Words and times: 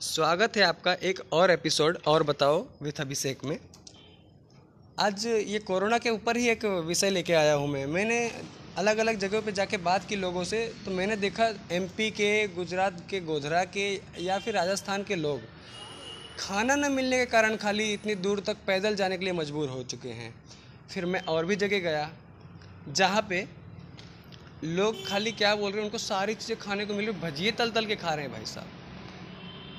स्वागत 0.00 0.56
है 0.56 0.62
आपका 0.62 0.92
एक 1.02 1.18
और 1.32 1.50
एपिसोड, 1.50 1.96
और 2.08 2.22
बताओ, 2.22 2.60
विथ 2.82 3.00
अभिषेक 3.00 3.44
में। 3.44 3.58
आज 4.98 5.26
ये 5.26 5.58
कोरोना 5.60 5.98
के 5.98 6.10
ऊपर 6.10 6.36
ही 6.36 6.48
एक 6.48 6.64
विषय 6.86 7.10
लेके 7.10 7.32
आया 7.32 7.54
हूँ 7.54 7.68
मैं। 7.68 7.84
मैंने 7.86 8.18
अलग 8.78 8.98
अलग 8.98 9.18
जगहों 9.18 9.42
पे 9.42 9.52
जाके 9.52 9.76
बात 9.78 10.08
की 10.08 10.16
लोगों 10.16 10.44
से 10.44 10.64
तो 10.84 10.90
मैंने 10.90 11.16
देखा 11.16 11.48
एमपी 11.72 12.10
के, 12.10 12.46
गुजरात 12.48 13.04
के, 13.10 13.20
गोधरा 13.20 13.64
के, 13.66 13.92
या 14.20 14.38
फिर 14.38 14.54
राजस्थान 14.54 15.04
के 15.04 15.16
लोग 15.16 15.40
खाना 16.38 16.74
न 16.76 16.92
मिलने 16.92 17.18
के 17.18 17.26
कारण 17.28 17.56
खाली 17.58 17.92
इतनी 17.92 18.14
दूर 18.16 18.40
तक 18.46 18.66
पैदल 18.66 18.94
जाने 18.94 19.18
के 19.18 19.24
लिए 19.24 19.34
मजबूर 19.34 19.68
हो 19.68 19.82
चुके 19.84 20.08
हैं। 20.14 20.34
फिर 20.90 21.06
मैं 21.06 21.24
और 21.26 21.46
भी 21.46 21.56
जगह 21.58 21.78
गया, 21.80 22.10
जहाँ 22.90 23.26
पे 23.28 23.46
लोग 24.64 25.06
खाली 25.06 25.32
क्या 25.32 25.54
बोल 25.54 25.70
रहे 25.70 25.78
हैं, 25.78 25.84
उनको 25.84 25.98
सारी 26.00 26.34
चीज़ें 26.34 26.58
खाने 26.58 26.86
को 26.86 26.94
मिल 26.94 27.06
रही 27.06 27.20
भजिए 27.20 27.52
तल 27.52 27.70
तल 27.70 27.86
के 27.86 27.96
खा 27.98 28.14
रहे 28.14 28.24
हैं 28.24 28.32
भाई 28.32 28.46
साहब। 28.46 28.78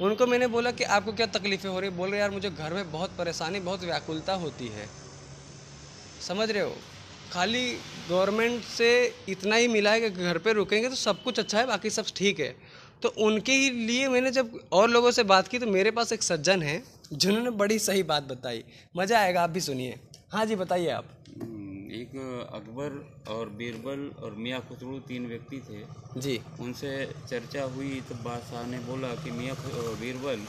उनको 0.02 0.26
मैंने 0.26 0.48
बोला 0.48 0.72
कि 0.72 0.84
आपको 0.84 1.14
क्या 1.14 1.26
तकलीफ़ें 1.26 1.72
हो 1.72 1.80
रही 1.80 1.90
बोल 1.90 2.10
रहे 2.10 2.20
यार, 2.20 2.32
मुझे 2.32 2.50
घर 2.50 2.74
में 2.74 2.92
बहुत 2.92 3.10
परेशानी, 3.18 3.60
बहुत 3.60 3.84
व्याकुलता 3.84 4.34
होती 4.34 4.68
है। 4.68 4.88
समझ 6.28 6.52
रहे 6.52 6.64
हो? 6.64 6.76
खाली 7.32 7.74
गवर्नमेंट 8.10 8.64
से 8.64 9.16
इतना 9.30 9.56
ही 9.56 9.68
मिला 9.68 9.92
है 9.92 10.02
कि 10.02 10.10
घर 10.10 10.38
पे 10.38 10.54
रुकेंगे 10.54 10.90
तो 10.90 10.96
सब 10.96 11.24
कुछ 11.24 11.40
अच्छा 11.40 11.60
है, 11.60 11.68
बाकी 11.68 11.90
सब 11.90 12.06
ठीक 12.16 12.40
है। 12.40 12.56
तो 13.02 13.10
उनके 13.10 13.52
ही 13.52 13.70
लिए 13.70 14.08
मैंने 14.08 14.32
जब 14.32 14.60
और 14.72 14.90
लोगों 14.90 15.12
से 15.12 15.24
बात 15.24 15.48
की 15.48 15.60
तो 15.60 15.68
मेरे 15.68 15.92
पास 15.92 16.14
एक 16.14 16.24
सज्जन 16.24 16.62
है, 16.62 16.84
जिन्होंने 17.14 17.50
बड़ी 17.50 17.80
सही 17.80 18.04
बात 18.04 18.24
बताई। 18.24 18.64
मज़ा 18.98 19.20
आएगा, 19.20 19.44
आप 19.44 19.50
भी 19.50 19.62
सुनिए। 19.62 20.00
हाँ 20.32 20.46
जी, 20.46 20.56
बताइए 20.56 20.90
आप। 20.90 21.06
एक 21.92 22.16
अकबर 22.54 22.94
और 23.32 23.50
बीरबल 23.60 24.00
और 24.24 24.36
मियाँ 24.36 24.60
खुसरू 24.68 25.00
तीन 25.08 25.26
व्यक्ति 25.28 25.58
थे। 25.60 25.80
जी। 26.22 26.40
उनसे 26.60 26.92
चर्चा 27.30 27.64
हुई 27.74 28.02
तो 28.10 28.16
बादशाह 28.24 28.68
ने 28.68 28.80
बोला 28.80 29.08
कि 29.16 29.32
मियाँ 29.32 29.56
बीरबल 30.00 30.46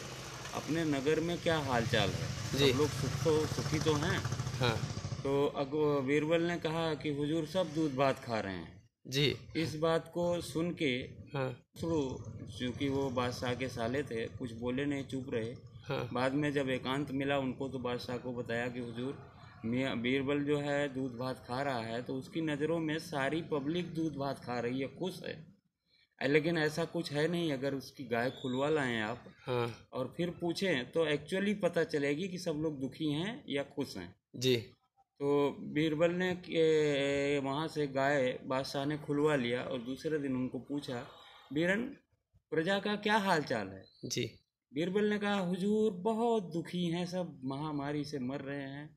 अपने 0.55 0.85
नगर 0.85 1.21
में 1.21 1.37
क्या 1.39 1.59
हालचाल 1.61 2.11
है? 2.11 2.29
जी। 2.59 2.73
लोग 2.73 2.89
सुख 2.91 3.23
तो 3.25 3.47
सुखी 3.47 3.79
तो 3.79 3.95
हैं? 3.95 4.19
हाँ। 4.61 4.77
तो 5.23 5.47
अक 5.57 5.75
बीरबल 6.07 6.43
ने 6.43 6.57
कहा 6.59 6.93
कि 6.95 7.15
हुजूर 7.15 7.47
सब 7.47 7.75
दूध 7.75 7.97
भात 7.97 8.25
खा 8.25 8.41
रहे 8.41 8.55
हैं। 8.55 8.81
जी। 9.07 9.35
इस 9.57 9.75
बात 9.77 10.11
को 10.15 10.41
सुन 10.41 10.71
के 10.73 10.93
हाँ। 11.35 11.51
चूँकि 11.79 12.89
वो 12.89 13.09
बादशाह 13.11 13.55
के 13.55 13.69
साले 13.69 14.03
थे 14.03 14.25
कुछ 14.39 14.53
बोले 14.53 14.85
नहीं 14.85 15.05
चुप 15.05 15.35
रहे। 15.35 15.55
हाँ। 15.89 16.09
बाद 16.13 16.35
में 16.35 16.53
जब 16.53 16.69
एकांत 16.71 17.11
मिला 17.13 17.39
उनको 17.39 17.69
तो 17.69 17.79
बादशाह 17.79 18.17
को 18.17 18.33
बताया 18.33 18.67
कि 18.69 18.81
हुजूर 18.81 19.19
मियाँ 19.65 19.97
बीरबल 20.01 20.43
जो 20.45 20.59
है 20.59 20.89
दूध 20.95 21.17
भात 21.19 21.45
खा 21.47 21.61
रहा 21.63 21.81
है 21.83 22.03
तो 22.03 22.15
उसकी 22.15 22.41
नज़रों 22.41 22.79
में 22.79 22.99
सारी 22.99 23.43
पब्लिक 23.43 23.93
दूध 23.95 24.17
भात 24.17 24.45
खा 24.45 24.59
रही 24.61 24.81
है 24.81 24.89
खुश 24.97 25.23
है। 25.23 25.37
लेकिन 26.21 26.59
ऐसा 26.59 26.85
कुछ 26.85 27.13
है 27.13 27.27
नहीं 27.29 27.53
अगर 27.53 27.75
उसकी 27.75 28.05
गाय 28.05 28.31
खुलवा 28.31 28.69
लाएँ 28.69 29.01
आप 29.01 29.25
हाँ। 29.47 29.89
और 29.93 30.13
फिर 30.17 30.31
पूछें 30.31 30.91
तो 30.93 31.07
एक्चुअली 31.07 31.55
पता 31.55 31.85
चलेगी 31.85 32.29
कि 32.29 32.39
सब 32.39 32.61
लोग 32.63 32.79
दुखी 32.81 33.13
हैं 33.13 33.43
या 33.49 33.63
खुश 33.63 33.97
हैं। 33.97 34.15
जी। 34.37 34.57
तो 35.21 35.51
बीरबल 35.75 36.13
ने 36.13 36.31
वहाँ 37.39 37.67
से 37.69 37.87
गाय 37.87 38.39
बादशाह 38.47 38.85
ने 38.85 38.99
खुलवा 38.99 39.37
लिया 39.37 39.63
और 39.63 39.79
दूसरे 39.83 40.19
दिन 40.19 40.37
उनको 40.37 40.59
पूछा 40.59 41.07
बीरन 41.53 41.83
प्रजा 42.53 42.79
का 42.79 42.95
क्या 42.97 43.17
हाल 43.19 43.43
चाल 43.43 43.69
है? 43.69 43.85
जी। 44.05 44.25
बीरबल 44.73 45.05
ने 45.05 45.19
कहा 45.19 45.39
हुजूर 45.41 45.93
बहुत 46.03 46.53
दुखी 46.53 46.85
हैं 46.87 47.05
सब 47.07 47.41
महामारी 47.45 48.05
से 48.05 48.19
मर 48.19 48.41
रहे 48.41 48.63
हैं। 48.63 48.89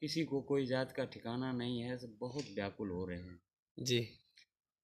किसी 0.00 0.24
को 0.24 0.40
कोई 0.40 0.66
जात 0.66 0.92
का 0.92 1.04
ठिकाना 1.04 1.52
नहीं 1.52 1.80
है 1.80 1.98
सब 1.98 2.16
बहुत 2.20 2.44
व्याकुल 2.54 2.90
हो 2.90 3.04
रहे 3.04 3.18
हैं। 3.18 3.40
जी। 3.78 4.00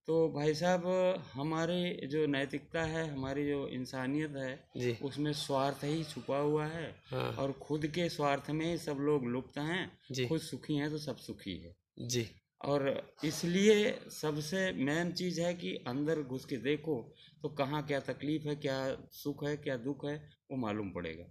तो 0.09 0.29
भाई 0.29 0.55
साहब 0.55 0.87
हमारे 1.33 2.07
जो 2.07 2.27
नैतिकता 2.27 2.83
है 2.85 3.07
हमारी 3.13 3.47
जो 3.47 3.69
इंसानियत 3.69 4.37
है 4.37 4.69
जी। 4.77 4.97
उसमें 5.03 5.33
स्वार्थ 5.33 5.85
ही 5.85 6.05
छुपा 6.05 6.39
हुआ 6.39 6.67
है 6.67 6.95
हाँ। 7.07 7.33
और 7.33 7.53
खुद 7.53 7.87
के 7.87 8.09
स्वार्थ 8.09 8.51
में 8.51 8.67
ही 8.67 8.77
सब 8.79 8.97
लोग 9.01 9.25
लुप्त 9.25 9.59
हैं। 9.59 10.29
खुद 10.29 10.41
सुखी 10.41 10.77
हैं 10.77 10.91
तो 10.91 10.99
सब 10.99 11.17
सुखी 11.17 11.57
है। 11.57 11.77
जी। 11.99 12.27
और 12.65 13.15
इसलिए 13.25 13.99
सबसे 14.11 14.73
मेन 14.73 15.13
चीज़ 15.13 15.41
है 15.41 15.55
कि 15.55 15.75
अंदर 15.87 16.23
घुस 16.23 16.45
के 16.45 16.57
देखो 16.57 17.15
तो 17.43 17.49
कहाँ 17.49 17.87
क्या 17.87 18.01
तकलीफ़ 18.01 18.49
है 18.49 18.57
क्या 18.57 18.79
सुख 19.13 19.45
है 19.45 19.57
क्या 19.57 19.77
दुख 19.77 20.05
है 20.05 20.17
वो 20.51 20.57
मालूम 20.57 20.91
पड़ेगा। 20.91 21.25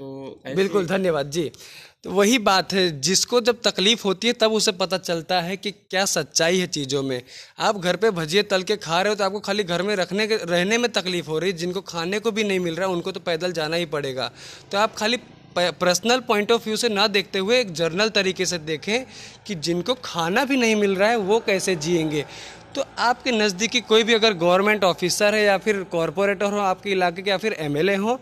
तो 0.00 0.40
बिल्कुल 0.46 0.86
धन्यवाद 0.86 1.30
जी। 1.30 1.50
तो 2.04 2.10
वही 2.10 2.38
बात 2.38 2.72
है 2.72 3.00
जिसको 3.00 3.40
जब 3.40 3.60
तकलीफ़ 3.62 4.02
होती 4.04 4.26
है 4.26 4.32
तब 4.32 4.52
उसे 4.52 4.72
पता 4.72 4.98
चलता 4.98 5.40
है 5.40 5.56
कि 5.56 5.70
क्या 5.70 6.04
सच्चाई 6.04 6.58
है 6.58 6.66
चीज़ों 6.66 7.02
में। 7.02 7.20
आप 7.58 7.78
घर 7.78 7.96
पे 7.96 8.10
भजिए 8.10 8.42
तल 8.42 8.62
के 8.62 8.76
खा 8.76 9.00
रहे 9.02 9.12
हो 9.12 9.16
तो 9.16 9.24
आपको 9.24 9.40
खाली 9.40 9.64
घर 9.64 9.82
में 9.82 9.94
रखने 9.96 10.26
के 10.26 10.36
रहने 10.44 10.78
में 10.78 10.90
तकलीफ़ 10.92 11.28
हो 11.28 11.38
रही 11.38 11.50
है। 11.50 11.56
जिनको 11.56 11.80
खाने 11.80 12.18
को 12.18 12.30
भी 12.30 12.44
नहीं 12.44 12.60
मिल 12.60 12.76
रहा 12.76 12.88
उनको 12.88 13.12
तो 13.12 13.20
पैदल 13.20 13.52
जाना 13.52 13.76
ही 13.76 13.86
पड़ेगा। 13.88 14.30
तो 14.72 14.78
आप 14.78 14.94
खाली 14.94 15.18
पर्सनल 15.58 16.20
पॉइंट 16.20 16.52
ऑफ़ 16.52 16.64
व्यू 16.64 16.76
से 16.76 16.88
ना 16.88 17.06
देखते 17.08 17.38
हुए 17.38 17.60
एक 17.60 17.72
जर्नल 17.72 18.08
तरीके 18.10 18.46
से 18.46 18.58
देखें 18.60 19.04
कि 19.46 19.54
जिनको 19.56 19.94
खाना 20.04 20.44
भी 20.44 20.56
नहीं 20.56 20.76
मिल 20.76 20.94
रहा 20.96 21.08
है 21.10 21.16
वो 21.18 21.40
कैसे 21.40 21.74
जिएँगे। 21.76 22.24
तो 22.74 22.84
आपके 22.98 23.32
नज़दीकी 23.32 23.80
कोई 23.80 24.02
भी 24.02 24.14
अगर 24.14 24.34
गवर्नमेंट 24.34 24.84
ऑफिसर 24.84 25.34
है 25.34 25.42
या 25.44 25.56
फिर 25.58 25.82
कॉरपोरेटर 25.92 26.52
हो 26.52 26.58
आपके 26.60 26.90
इलाके 26.90 27.22
के 27.22 27.30
या 27.30 27.36
फिर 27.36 27.52
एमएलए 27.52 27.94
हो 27.96 28.18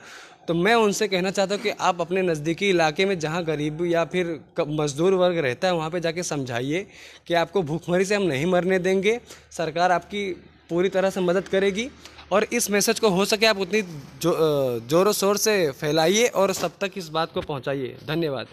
तो 0.48 0.54
मैं 0.54 0.74
उनसे 0.74 1.06
कहना 1.08 1.30
चाहता 1.30 1.54
हूँ 1.54 1.62
कि 1.62 1.70
आप 1.70 2.00
अपने 2.00 2.22
नज़दीकी 2.22 2.68
इलाके 2.70 3.04
में 3.04 3.18
जहाँ 3.18 3.42
गरीब 3.44 3.84
या 3.84 4.04
फिर 4.04 4.28
मजदूर 4.60 5.14
वर्ग 5.14 5.38
रहता 5.38 5.68
है 5.68 5.74
वहाँ 5.74 5.90
पे 5.90 6.00
जाके 6.00 6.22
समझाइए 6.22 6.86
कि 7.26 7.34
आपको 7.34 7.62
भूखमरी 7.62 8.04
से 8.04 8.14
हम 8.14 8.22
नहीं 8.22 8.46
मरने 8.46 8.78
देंगे। 8.78 9.18
सरकार 9.50 9.92
आपकी 9.92 10.28
पूरी 10.70 10.88
तरह 10.88 11.10
से 11.10 11.20
मदद 11.20 11.48
करेगी 11.48 11.88
और 12.32 12.46
इस 12.52 12.70
मैसेज 12.70 13.00
को 13.00 13.08
हो 13.08 13.24
सके 13.24 13.46
आप 13.46 13.58
उतनी 13.58 13.82
जो, 13.82 14.80
जोरों 14.88 15.12
शोर 15.12 15.36
से 15.36 15.70
फैलाइए 15.70 16.26
और 16.26 16.52
सब 16.52 16.78
तक 16.80 16.92
इस 16.96 17.08
बात 17.08 17.32
को 17.32 17.40
पहुँचाइए। 17.40 17.96
धन्यवाद। 18.08 18.46